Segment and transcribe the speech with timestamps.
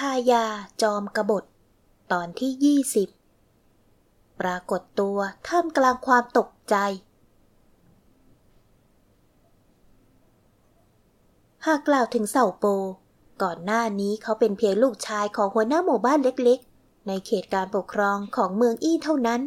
[0.00, 0.44] ชายา
[0.82, 1.44] จอมกบฏ
[2.12, 3.08] ตอนที่ยี่สิบ
[4.40, 6.74] ปรากฏตัวท่ามกลางความตกใจ
[11.66, 12.64] หากกล่าวถึงเสาโป
[13.42, 19.40] ก่อนหน้านี้เขาเป็นเพียงลูกชายของหัวหน้าหมู่บ้านเล็กๆ ในเขตการปกครองของเมืองอี้เท่านั้น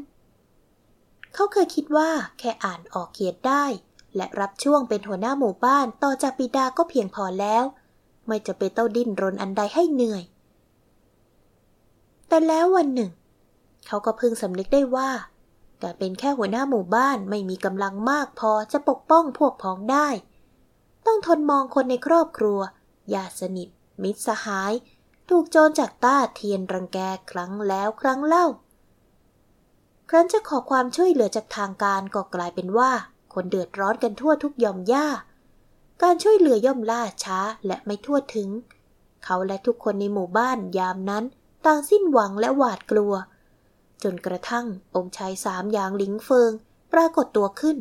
[1.34, 2.10] เขาเคยคิดว่า
[2.40, 3.66] แค่อ่านออกเขียนได้
[4.16, 7.64] และรับช่วงเป็นหัวหน้าหมู่บ้านต่อจากปิดาก็เพียงพอแล้ว
[8.28, 10.24] ไม่จะเป็นเต้าดิ้นรนอันใดให้เหนื่อย
[12.34, 13.12] แต่แล้ววันหนึ่ง
[13.88, 15.10] เขาก็เพึงสำนึกได้ว่า
[15.82, 20.08] การเป็นแค่หัวหน้าหมู่บ้านไม่มีกำลังมากพอจะปกป้องพวกพ้องได้
[21.06, 22.60] ต้องทนมองคนในครอบครัว
[23.14, 23.70] ญาติสนิท
[24.04, 24.74] มิตรสหาย
[25.30, 27.00] ถูกโจรจากต้าเทียนรังแก
[27.32, 28.46] ครั้งแล้วครั้งเล่า
[30.10, 32.92] ครั้นจะขอความช่วยเหลือจากทางการก็กลายเป็นว่า
[33.34, 35.08] คนเดือดร้อนกันทั่วทุกยอมย่า
[36.04, 38.50] การช่วยเหลือย่อมล่าช้าและไม่ทั่วถึง
[39.24, 41.26] เขาและทุกคนในหมู่บ้านยามนั้น
[41.66, 43.14] ต่างสิ้นหวังและหวาดกลัว
[44.04, 46.52] จนกระทั่งองค์ชายสามอย่างหลิงเฟิง
[46.94, 47.78] ปรากฏตัวขึ้น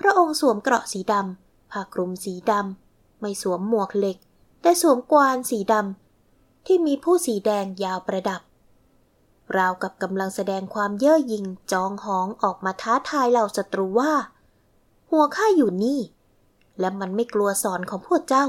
[0.00, 4.18] พระองค์สวมเกราะสีดำผ้าคลุมสีดำไม่สวมหมวกเหล็ก
[4.62, 8.40] แต่สวมกวานสีดำที่มีผู้สีแดงยาวประดับ
[9.56, 14.12] ราวกับกำลังแสดงความเย่อหยิ่งจองหองออกมาท้าทายเหล่าศัตรูว่า
[15.10, 16.00] หัวข้าอยู่นี่
[16.80, 18.46] และมันไม่กลัวสอนของพวกเจ้า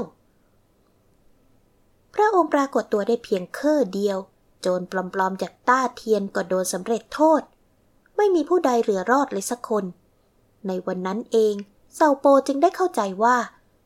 [2.14, 4.18] พระองค์ปรากฏตัวได้เพียงเคอเดียว
[4.60, 7.42] โจรปลอมๆจากต้าเทียนก็โดนสำเร็จโทษ
[8.16, 9.84] ไม่มีผู้ใดเหลือรอดเลยสักคน
[10.66, 11.54] ในวันนั้นเอง
[11.94, 13.36] เซาโปจึงได้เข้าใจว่า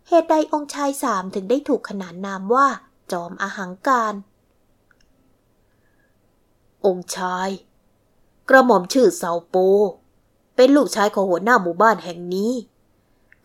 [0.09, 2.67] เหตุใดองค์ชายสามถึงได้ถูกขนานนามว่า
[3.13, 4.15] จอมอาหังการ
[6.87, 7.49] องค์ชาย
[8.49, 9.57] กระหม่อมชื่อเซาโป
[10.57, 12.53] เป็นลูกชายของหัวหน้าหมู่บ้านแห่งนี้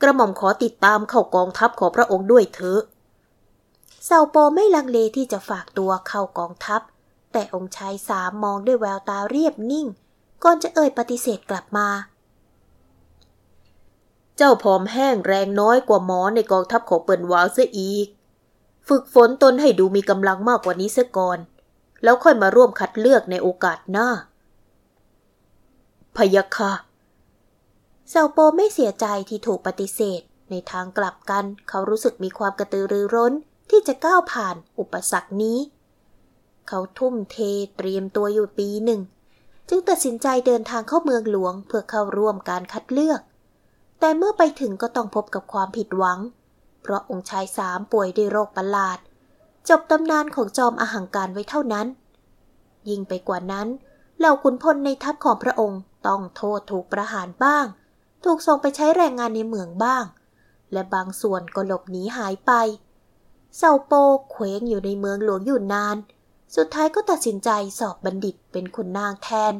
[0.01, 2.81] กระหม่อมขอติดตามเข้ากองทัพของพระองค์ด้วยเถอะ
[4.05, 6.81] เซาโปไม่ลังเลที่จะฝากตัวเข้ากองทัพ
[7.39, 9.87] แต่องค์ชายสามมองด้วยแววตาเรียบนิ่ง
[10.43, 11.87] ก่อนจะเอ่ยปฏิเสธกลับมา
[14.37, 18.07] เจ้าผอมแห้งแรงน้อยกว่าหมอในกองทัพของเปิ่นวาวเสียอีก
[18.87, 21.39] ฝึกฝนตนให้ดูมีกำลังมากกว่านี้เสียก่อน
[22.03, 24.09] แล้วค่อยมาร่วมคัดเลือกในโอกาสหน้า
[26.15, 26.71] พยาค่ะ
[28.09, 30.21] เซาโปไม่เสียใจที่ถูกปฏิเสธ
[30.51, 33.33] ในทางกลับกันเขารู้สึกมีความกระตือรือร้น
[33.69, 35.59] ที่จะก้าวผ่านอุปสรรคนี้
[36.67, 37.37] เขาทุ่มเท
[37.77, 39.01] เตรียมตัวอยู่ปีหนึ่ง
[39.69, 43.21] จึงตัดสินใจเดินทางเข้าเมืองหลวงเพื่อเข้าร่วมการคัดเลือก
[43.99, 46.19] แต่เมื่อไปถึงก็ต้องพบกับความผิดหวัง
[46.81, 48.99] เพราะองค์ชายสามป่วยด้วยโรคประหลาด
[49.69, 51.87] จบตำนานของจอมอาหังการไว้เท่านั้น
[52.89, 53.67] ยิ่งไปกว่านั้น
[54.17, 57.65] เหล่าขุนพลในทัพของพระองค์ต้องโทษถูกประหารบ้าง
[58.23, 60.05] ถูกส่งไปใช้แรงงานในเมืองบ้าง
[60.73, 62.51] และบางส่วนก็หลบหนีหายไป
[63.57, 63.93] เซาโป
[64.31, 65.97] เคว้งอยู่ในเมืองหลวงอยู่นาน
[66.55, 67.49] สุดท้ายก็ตัดสินใจ
[67.79, 69.53] สอบบัณฑิตเป็นขุนนางแทน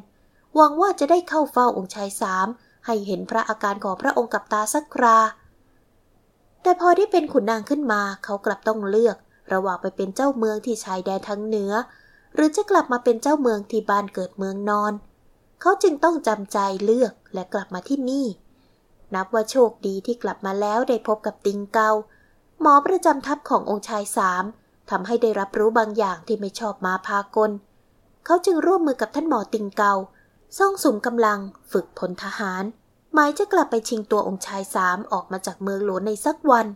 [0.56, 2.48] หวังว่าจะได้เข้าเฝ้าองค์ชายสาม
[2.86, 5.18] ให้เห็นพระอาการของพระองค์กับตาสักครา
[6.62, 9.18] แต่พอได้เป็นขุนนางขึ้นมาเขากลับต้องเลือก
[9.54, 11.74] ระหว่างไปเป็นเจ้าเมืองที่ชายแดนทั้งเหนือ
[12.36, 14.94] หรือจะกลับมาเป็นเจ้าเมืองที่บ้านเกิดเมืองนอน
[15.62, 18.26] เขาจึงต้องจำใจเลือกและกลับมาที่นี่
[19.14, 21.92] นับว่าโชคดีที่กลับมาแล้วได้พบกับติงเกา
[22.62, 24.44] หมอประจำทัพขององค์ชายสาม
[24.90, 27.52] ทำให้ได้รับรู้บางอย่างที่ไม่ชอบมาพากล
[28.26, 29.94] เขาจึงร่วมมือกับท่านหมอติงเกา
[30.58, 31.40] ซ่องสุมกำลัง
[31.72, 32.64] ฝึกพลทหาร
[33.14, 36.68] หมายจะกลับไปชิงตัวองค์ชายสามออกมาจากเมืองหลวงในสักวัน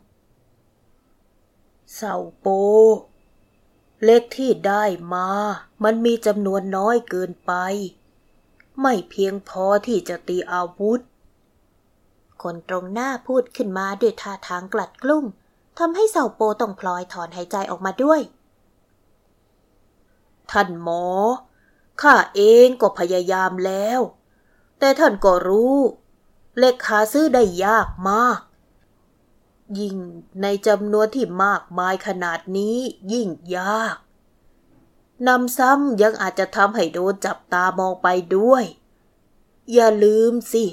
[1.96, 2.48] เสาโป
[4.04, 4.84] เล็กที่ได้
[5.14, 5.28] มา
[5.84, 7.54] มันมีจำนวนน้อยเกินไป
[8.82, 11.02] ไม่เพียงพอที่จะตีอาวุธ
[12.44, 15.26] คนตรงหน้าพูดขึ้นมาด้วยท่าทางกลัดกลุ้ม
[15.80, 18.22] ทำให้เสาโปต้องพลอยถอนหายใจออกมาด้วย
[20.52, 21.06] ท่านหมอ
[22.02, 24.02] ข้าเองก็พยายามแล้ว
[24.80, 25.78] แต่ท่านก็รู้
[26.58, 28.40] เล็กหาซื้อได้ยากมาก
[29.80, 29.98] ยิ่ง
[30.42, 32.78] ในจำนวนที่มากมายขนาดนี้
[33.14, 33.96] ยิ่งยาก
[35.28, 38.08] นำซ้ำยังอาจจะทำให้โดนจับตามองไป
[38.38, 38.64] ด้วย
[39.74, 40.66] อย่าลืมสิ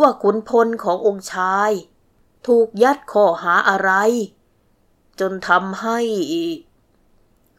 [0.00, 1.70] ว่าขุนพลขององค์ชาย
[2.46, 3.92] ถูกยัดข้อหาอะไร
[5.20, 5.98] จนทำให้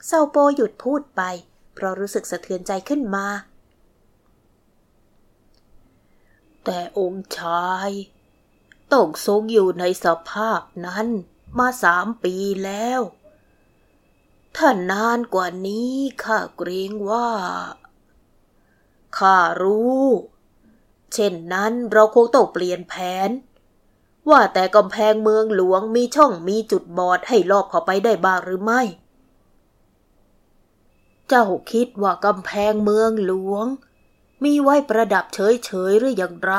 [0.06, 1.22] เซาโปหยุดพูดไป
[1.74, 3.28] เพราะรู้สึกสะเทือนใจขึ้นมา
[6.63, 7.89] แต่องค์ชาย
[8.92, 11.07] ต้องทรงอยู่ในสภาพนั้น
[11.60, 13.01] มาสามปีแล้ว
[14.56, 17.30] ถ้านานกว่านี้ข้าเกรงว่า
[19.18, 20.06] ข้ารู้
[21.13, 22.94] เช่นนั้นเราคงต้องเปลี่ยนแผ
[23.27, 23.30] น
[24.29, 28.81] ว่าแต่กำแพงเมืองหลวงมีช่องมีจุดบอดให้ลอบเข้าไปได้บ้างหรือไม่
[31.27, 33.65] เจ้าคิดว่ากำแพงเมืองหลวง
[34.44, 36.53] มีไว้ประดับเฉยๆหรืออย่างไร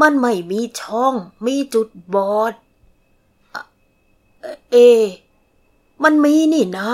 [0.00, 1.14] มันไม่มีช่อง
[1.46, 2.52] มีจุดบอด
[4.70, 4.76] เอ
[6.04, 6.90] มันมีนี่นะ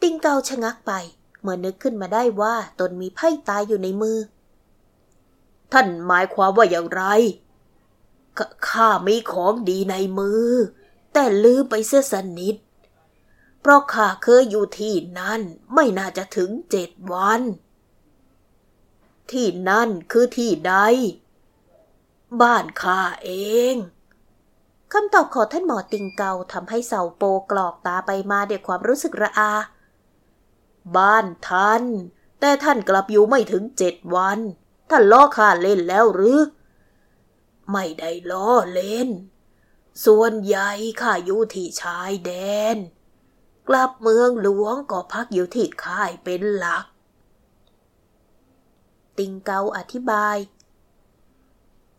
[0.00, 0.92] ติงเกาชะงักไป
[1.40, 4.18] เมื่อนึกขึ้นมาได้ว่าตนมีไพ่ตายอยู่ในมือ
[5.72, 7.02] ท่านหมายความว่าอย่างไร
[8.68, 10.50] ข้ามีของดีในมือ
[11.12, 12.56] แต่ลืมไปเสียสนิท
[13.60, 15.42] เพราะข้าเคยอยู่ที่นั่น
[15.74, 17.42] ไม่น่าจะถึงเจ็ดวัน
[19.30, 20.74] ที่นั่นคือที่ใด
[22.40, 23.30] บ้านข้าเอ
[23.72, 23.74] ง
[24.92, 29.52] คำตอบของท่านหมอติงเกาทำให้เสาโปกรอกตาไปมาด้วยความรู้สึกระอา
[30.96, 31.84] บ้านท่าน
[32.40, 34.38] แต่ท่านกลับอยู่ไม่ถึงเจ็ดวัน
[34.90, 36.38] ท่านล้อข้าเล่นแล้วหรือ
[37.72, 39.08] ไม่ได้ล้อเล่น
[40.04, 40.70] ส่วนใหญ่
[41.00, 42.32] ข้าอยู่ที่ชายแด
[42.74, 42.76] น
[43.68, 46.84] กลับเมืองหลวงก็พักอยู่ที่ค่ายเป็นหลัก
[49.18, 50.36] ติงเกาอธิบาย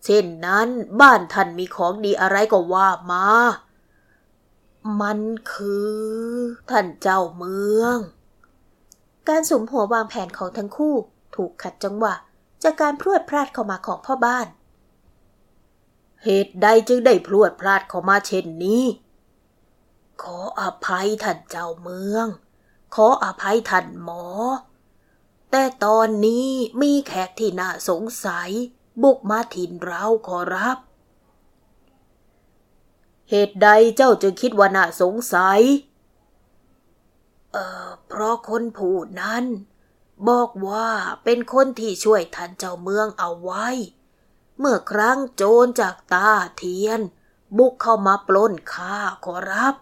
[0.03, 0.67] เช่นนั้น
[1.01, 3.25] บ้านท่านมีของดีอะไรก็ว่ามา
[5.01, 5.19] มัน
[5.51, 5.95] คือ
[6.69, 7.97] ท่านเจ้าเมือง
[9.27, 10.95] การสมหัววางแผนของทั้งคู่
[11.35, 12.13] ถูกขัดจังหวะ
[12.63, 14.47] จากการพรวดพลาดเข้ามาของพ่อบ้าน
[16.25, 18.83] เหตุใดจึงได้พรวดพลาดเข้ามาเช่นนี้
[20.21, 22.27] ขออภัยท่านเจ้าเมือง
[22.95, 24.25] ขออภัยท่านหมอ
[25.51, 26.49] แต่ตอนนี้
[26.81, 28.49] มีแขกที่น่าสงสัย
[29.01, 30.77] บุกมาถิ่นเราขอรับ
[33.29, 35.61] เหตุใดเจ้าจึงคิดว่าน่าสงสัย
[37.51, 39.43] เอ่อ เพราะคนผู้นั้น
[40.27, 40.89] บอกว่า
[41.23, 43.67] เป็นคนที่ช่วยท่านเจ้าเมืองเอาไว้
[44.59, 47.01] เมื่อครั้งโจรจากตาเทียน
[47.57, 49.75] บุกเข้ามาปล้นข้าขอรับ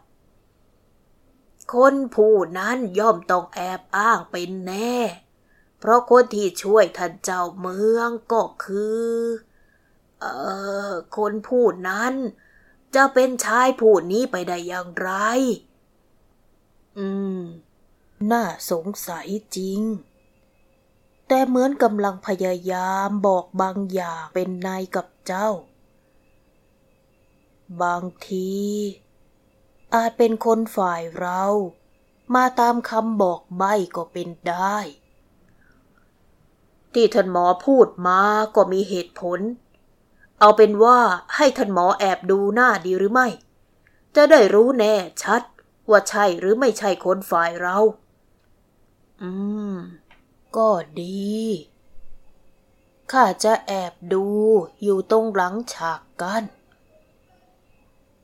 [1.74, 4.98] คนผู้นั้นย่อมต้องแอบอ้างเป็นแน่
[5.80, 9.12] เพราะคนที่ช่วยท่านเจ้าเมืองก็คือ
[10.20, 10.26] เอ
[10.90, 12.14] อคนผู้นั้น
[12.96, 15.12] จะเป็นชายผู้นี้ไปได้อย่างไร
[16.98, 17.08] อื
[17.40, 17.42] ม
[18.32, 19.82] น่าสงสัยจริง
[21.36, 25.50] แต่เหมือนกำลังพยายามบอกบางอย่างเป็นนายกับเจ้า
[27.82, 28.54] บางที
[29.96, 31.44] อาจเป็นคนฝ่ายเรา
[32.36, 33.64] มาตามคำบอกใบ
[33.96, 34.78] ก็เป็นได้
[36.94, 38.22] ที่ท่านหมอพูดมา
[38.56, 39.40] ก็มีเหตุผล
[40.40, 41.00] เอาเป็นว่า
[41.36, 43.28] ให้ท่านหมอแอบดูหน้าดีหรือไม่
[44.16, 45.42] จะได้รู้แน่ชัด
[45.90, 47.78] ว่าใช่หรือไม่ใช่คนฝ่ายเรา
[49.22, 49.30] อื
[49.74, 49.76] ม
[50.58, 50.70] ก็
[51.02, 51.34] ดี
[53.12, 54.26] ข้าจะแอบดู
[54.84, 56.44] อยู่ตรงหลังฉากกัน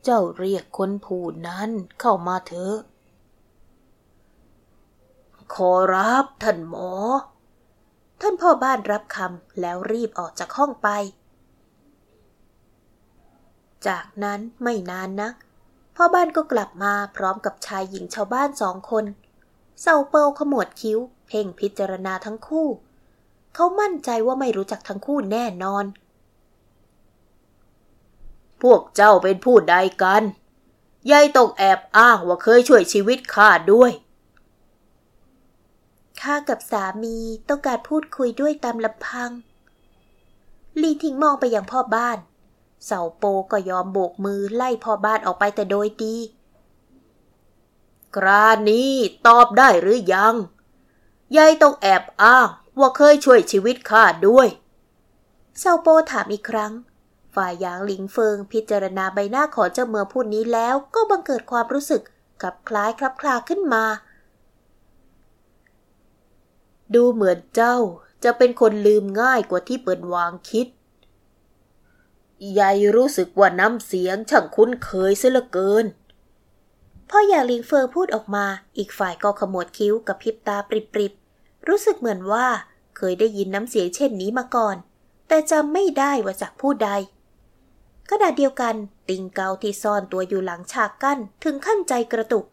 [0.04, 2.76] เจ้าเรียกคนผู้นั้นเข้ามาเถอะ
[5.54, 6.92] ขอรับท่านหมอ
[8.22, 10.90] ท่านพ่อบ้านรับคำแล้วรีบออกจากห้องไป
[13.88, 15.34] จากนั้นไม่นานนัก
[15.96, 19.06] พ่อบ้านก็กลับมาพร้อมกับชายหญิงชาวบ้านสองคน
[19.82, 22.68] เซาเปิลขมวดคิ้ว เพ่งพิจารณาทั้งคู่
[23.56, 25.86] เขามั่นใจว่าไม่รู้จักทั้งคู่แน่นอน
[28.62, 30.24] พวกเจ้าเป็นผู้ใดกัน
[31.12, 33.92] ยายต้องแอบอ้างว่าเคยช่วยชีวิตข้าด้วย
[36.22, 37.18] ข้ากับสามี
[37.50, 39.32] ต้องการพูดคุยด้วยตามลำพัง
[40.82, 42.18] ลีทิ้งมองไปยังพ่อบ้าน
[42.86, 46.16] เสาโปก็ยอมโบกมือไล่พ่อบ้านออกไปแต่โดยดี
[48.16, 48.92] กรานี้
[49.28, 50.36] ตอบได้หรือยัง
[51.38, 52.48] ยายต้องแอบอ้าง
[52.80, 54.48] ว่าเคยช่วยชีวิตข้าด้วย
[55.60, 56.74] เซาโปถามอีกครั้ง
[57.36, 62.02] ฝ่ายหยางหลิงเฟิงพิจารณาใบหน้าของเจ้าเมืองพูดนี้แล้วก็บังเกิดความรู้สึก
[62.44, 63.86] กับคล้ายคลับคลาขึ้นมา
[66.96, 67.78] ดูเหมือนเจ้า
[68.24, 70.68] จะเป็นคนลืมง่ายกว่าที่เปิดวางคิด
[72.60, 75.86] ยายรู้สึกว่าน้ำเสียงช่างคุ้นเคยเสียเหลือเกิน
[77.10, 78.46] พ่ออย่าลิงเฟอร์พูดออกมา
[78.78, 82.48] อีกฝ่ายก็ขมวดคิ้วกับพิบตาปริบๆ รู้สึกเหมือนว่า
[82.98, 84.76] เคยได้ยินน้ำเสียงเช่นนี้มาก่อน
[85.28, 86.90] แต่จำไม่ได้ว่าจากผู้ใด
[88.10, 88.76] ขณะเดียวกัน
[89.10, 92.46] ติงเกาที่ซ่อนตัวอยู่หลังฉากกั้นถึงขั้นใจกระตุก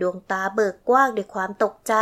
[0.00, 1.94] ดวงตาเบิกกว้างด้วยความตกใจ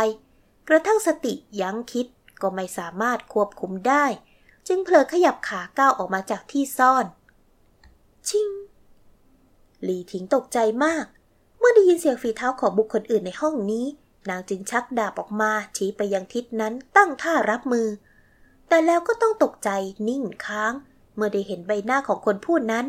[0.67, 2.07] กระทั่งสติยั้งคิด
[2.41, 4.05] ก็ไม่สามารถควบคุมได้
[4.67, 7.05] จึงเผลอขยับขาก้าวออกมาจากที่ซ่อน
[8.27, 8.49] ชิง
[9.83, 11.05] หลีทิ้งตกใจมาก
[11.61, 13.85] เมื่อได้ยินเสียงฝีเท้าของบุคคลอื่นในห้องนี้
[14.29, 17.87] นางจึงชักดาบออกมาชี้ไปยังทิศนั้นตั้งท่ารับมือ
[18.67, 19.69] แต่แล้วก็ต้องตกใจ
[20.07, 20.73] นิ่งค้าง
[21.15, 22.85] เมื่อได้เห็นใบหน้าของคนพูดนั้น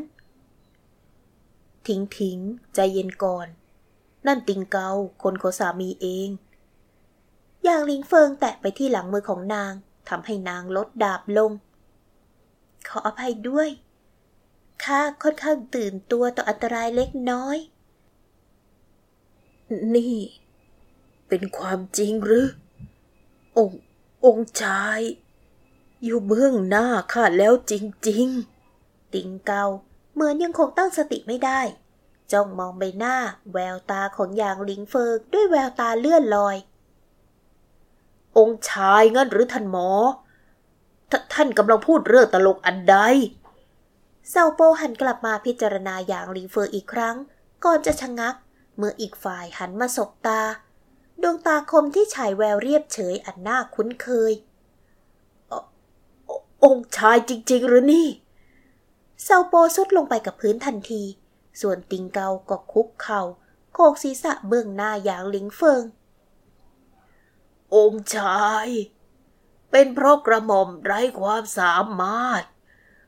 [1.87, 2.38] ทิ้งทิ้ง
[2.75, 3.47] ใจเย็นก่อน
[4.26, 4.91] นั่นติงเกา
[5.23, 6.29] คนของสามีเอง
[7.64, 9.73] อย่างลิงเฟิงแตะไปที่หลังมือของนาง
[10.09, 11.50] ทำให้นางลดดาบลง
[12.88, 13.69] ขออภัยด้วย
[14.85, 17.57] ข้าค่อนข้างตื่นตัวต่ออันตรายเล็กน้อย
[19.97, 20.17] นี่
[21.29, 22.47] เป็นความจริงหรือ
[23.59, 23.81] องค์
[24.26, 25.00] องค์ชาย
[26.05, 27.73] อยู่เบื้องหน้าข้าแล้วจ
[28.09, 28.26] ริง
[28.69, 29.64] ๆ ติงเกา
[30.12, 31.61] เหมือนยังคงตั้งสติไม่ได้
[32.33, 33.17] จ้องมองใบหน้า
[33.52, 36.57] แววตาของยางลิงเฟิงด้วยแววตาเลื่อนลอย
[38.38, 39.88] องค์ชายงั้นหรือท่านหมอ
[41.11, 42.97] ทท่านกำลังพูดเรื่องตลกอันใด
[44.31, 47.17] เซาโปหันกลับมาพิจารณาอย่างลิงเฟิงอีกครั้ง
[47.64, 48.35] ก่อนจะชะงัก
[48.76, 50.41] เมื่ออีกฝ่ายหันมาสบตา
[51.23, 54.33] ดวงตาคมที่ฉายแววเรียบเฉยอันน่าคุ้นเคย
[56.64, 58.09] องค์ชายจริง ๆ หรือนี่
[59.23, 61.02] เซาโปสุดลงไปกับพื้นทันที
[61.61, 63.23] ส่วนติงเกาก็คุกเขา่า
[63.73, 65.85] โคกศีรษะเบื้องหน้าอย่างหลิงเฟิง
[67.75, 68.69] องค์ชาย
[69.71, 72.43] เป็นเพราะกระหม่อมไร้ความสามารถ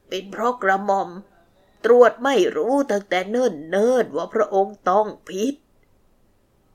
[0.09, 1.11] เป็นเพราะกระหม่อม
[1.85, 5.55] ตรวจไม่รู้ตั้งแต่เนิ่นเนิ่นว่าพระองค์ต้องพิษ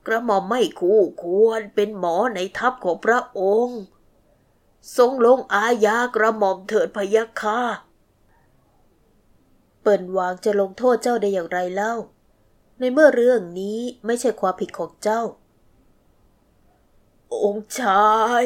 [0.06, 3.80] กระหม่อมไม่คู่ควรเป็นหมอในทัพของพระองค์
[4.96, 7.60] ทรงลงอาญากระหม่อมเถิดพยาค่ะ
[9.82, 11.94] เปิ่นวางจะลงโทษเจ้าได้อย่างไรเล่า
[12.78, 15.22] ในเมื่อเรื่องนี้ไม่ใช่ความผิดของเจ้า
[17.44, 18.08] องค์ชา
[18.42, 18.44] ย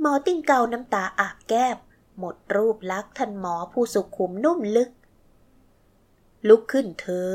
[0.00, 1.76] หมอติ้งเกาน้ำตาอาบแก้ม
[2.18, 4.90] หมดรูปลักษ์ท่านหมอผู้สุขุมนุ่มลึก
[6.48, 7.34] ลุกขึ้นเถอะ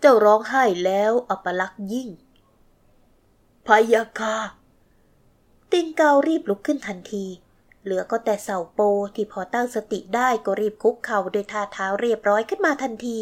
[0.00, 2.08] เจ้าร้องไห้แล้วอัปลักษ์ยิ่ง
[3.66, 4.36] พยาค่ะ
[5.72, 7.26] ติ้งเการีบลุกขึ้นทันที
[7.82, 8.80] เหลือก็แต่เสาโป
[9.14, 13.18] ที่พอตั้งสติได้ก็รีบคุกเข่าโดยท่าเท้าเรียบร้อยขึ้นมาทันที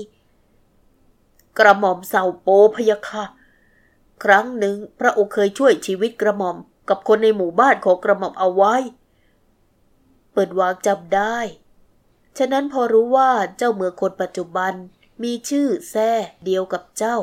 [1.59, 3.25] กระหม่อมเสาโปพยาคะ
[4.25, 6.57] ครั้งหนึ่งพระองค์เคยช่วยชีวิตกระหม่อม
[6.89, 8.75] กับคนในหมู่บ้านของกระหม่อมเอาไว้
[10.33, 11.39] เปิดวางจำได้
[12.39, 14.73] ฉะนั้นพอรู้ว่าเจ้าเมืองคนปัจจุบัน
[15.23, 16.11] มีชื่อแท้
[16.45, 17.17] เดียวกับเจ้า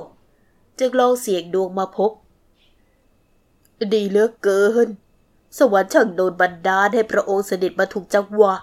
[0.80, 2.12] จึงลองเสี่ยงดวงมาพบ
[3.94, 4.88] ดีเหลือเกิน
[5.58, 8.56] สวรรค์ช่างโดนบันดาลให้พระองค์เสด็จมาถูกจังหวะ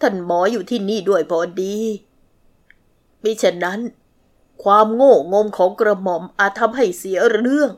[0.00, 1.76] ท่านหมออยู่ที่นี่ด้วยพอดี
[3.22, 3.80] มิฉะนั้น
[4.62, 7.70] ความโง่งมของกระหม่อมอาจทำให้เสียเรื่อง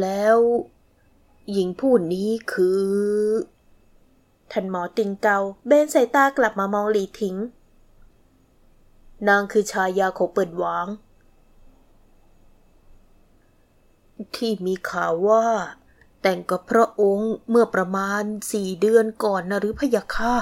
[0.00, 0.38] แล้ว
[1.52, 2.88] หญิงผู้นี้คือ
[4.52, 7.36] ท่านหมอติงเกาเบนสายตากลับมามองหลีถิง
[9.28, 10.86] นางคือชายาของเปิดหวาง
[14.36, 15.44] ที่มีข่าวว่า
[16.22, 18.22] แต่งกับพระองค์เมื่อประมาณ
[18.52, 20.34] สี่เดือนก่อนนะหรือพยาค่ะ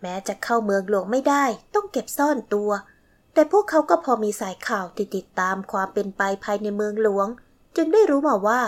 [0.00, 1.44] แม้จะเข้าเมืองหลวงไม่ได้
[1.74, 2.70] ต้องเก็บซ่อนตัว
[3.32, 7.28] แต่พวกเขาก็พอมีสายข่าวติดติดตามความเป็นไปภายในเมืองหลวง
[7.76, 8.60] จึงได้รู้มาว่า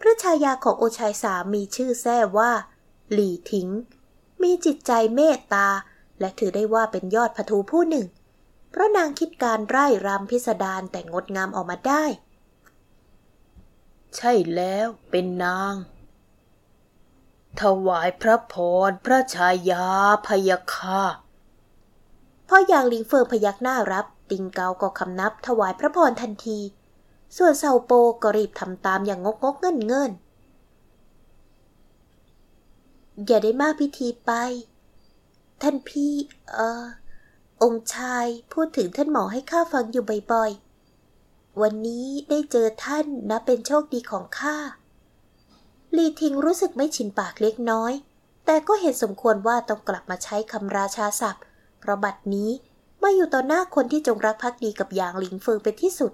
[0.00, 2.50] พระชายาของโอชัยสามีชื่อแท้ว่า
[3.12, 3.68] หลี่ถิง
[4.42, 5.68] มีจิตใจเมตตา
[6.20, 8.06] และถือได้ว่าเป็นยอดพทูผู้หนึ่ง
[8.70, 12.04] เพราะนางคิดการไร่รำพิสดารแต่งดงามออกมาได้
[14.16, 15.74] ใช่แล้วเป็นนาง
[17.60, 18.54] ถวายพระพ
[18.88, 19.86] รพระชายา
[20.26, 21.02] พยาค่ะ
[22.48, 26.58] พ่อยางลิงเฟิงพยักหน้ารับ ติงเกาก็คำนับถวายพระพรทันที
[27.36, 27.92] ส่วนเซาโป
[28.22, 30.10] ก็รีบทำตามอย่างงกงกเงินเงิน
[33.26, 34.32] อย่าได้มากพิธีไป
[35.62, 36.12] ท่านพี่
[36.52, 36.84] เออ
[37.62, 44.56] องค์ชายพูดถึงท่านหมอให้ข้าฟังอยู่บ่อยๆ วันนี้ได้เจอท่านนับเป็นโชคดีของข้า
[45.96, 47.92] ลีทิงรู้สึกไม่ชินปากเล็กน้อย
[48.44, 51.42] แต่ก็เห็นสมควรว่าต้องกลับมาใช้คำราชาศัพท์
[51.80, 52.50] เพราะบัดนี้
[53.02, 56.12] มาอยู่ต่อหน้าคนที่จงรักภักดีกับยางหลิงเฟิงเป็นที่สุด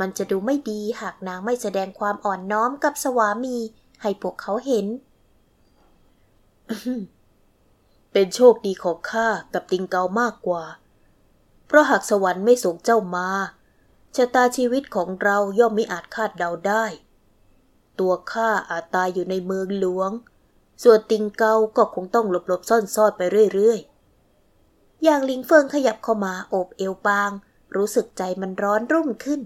[0.00, 3.56] มันจะดูไม่ดีหากนางไม่แสดงความอ่อนน้อมกับสวามี
[4.02, 4.86] ให้พวกเขาเห็น
[8.20, 10.64] เป็นโชคดีของข้ากับติงเกามากกว่า
[11.66, 13.28] เพราะหากสวรรค์ไม่ส่งเจ้ามา
[14.16, 16.84] ชะตาชีวิตของเราย่อมไม่อาจคาดเดาได้
[17.98, 20.10] ตัวข้าอาจตายอยู่ในเมืองหลวง
[20.82, 23.22] ส่วนติงเกาก็คงต้องหลบๆซ่อนๆไป
[23.54, 27.30] เรื่อยๆ อย่างลิงเฟิงขยับเข้ามาโอบเอวปาง
[27.76, 29.40] รู้สึกใจมันร้อนรุ่มขึ้น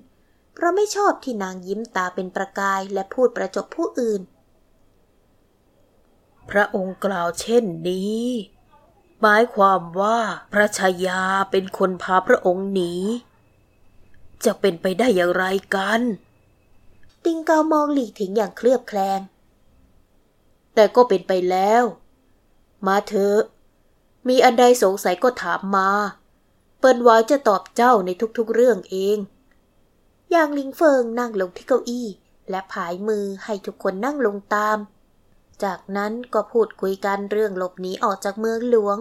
[0.55, 4.23] เพราะไม่ชอบที่นางยิ้มตาเป็นประกายและพูดประจบผู้อื่น
[6.50, 8.26] พระองค์กล่าวเช่นนี้
[9.25, 10.19] หมายความว่า
[10.52, 12.93] พระชายาเป็นคนพาพระองค์หนี
[14.45, 16.00] จะเป็นไปได้อย่างไรกัน
[17.25, 19.21] ติงเกามองหลีกถิงอย่างเคลือบแคลง
[20.75, 21.83] แต่ก็เป็นไปแล้ว
[22.87, 23.41] มาเถอะ
[24.29, 25.91] มีอันใดสงสัยก็ถามมา
[26.79, 29.19] เปิ้นวาจะตอบเจ้าในทุกๆเรื่องเอง
[30.31, 32.07] อย่างลิงเฟิงนั่งลงที่เก้าอี้
[32.50, 34.79] และผายมือให้ทุกคนนั่งลงตาม
[35.64, 38.99] จากนั้นก็พูดคุยกันเรื่องหลบหนีออกจากเมืองหลวง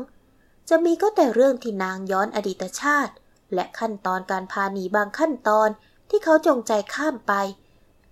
[0.69, 3.13] จะมีก็แต่เรื่องที่นางย้อนอดีตชาติ
[3.53, 5.69] และขั้นตอนการพาหนีบางขั้นตอน
[6.09, 7.33] ที่เขาจงใจข้ามไป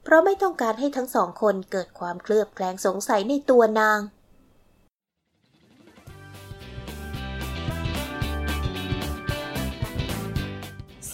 [0.03, 3.99] เพราะไม่ต้องการให้ทั้งสองคนเกิดความเคลือบแคลงสงสัยในตัวนาง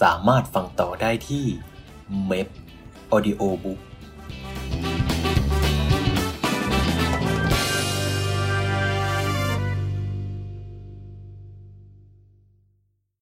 [0.00, 1.46] สามารถฟังต่อได้ที่
[2.26, 2.48] เม p
[3.12, 3.80] Audio Book